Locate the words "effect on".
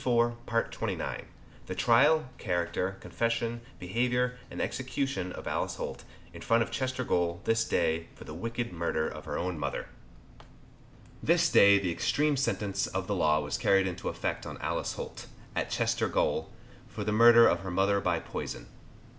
14.09-14.57